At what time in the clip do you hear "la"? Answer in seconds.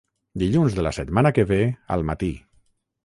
0.87-0.93